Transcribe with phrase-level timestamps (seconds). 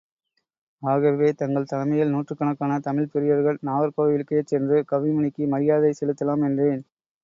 [0.81, 6.83] ஆகவே தங்கள் தலைமையில் நூற்றுக்கணக்கான தமிழ்ப் பெரியோர்கள் நாகர்கோவிலுக்கே சென்று கவிமணிக்கு, மரியாதை செலுத்தலாம் என்றேன்.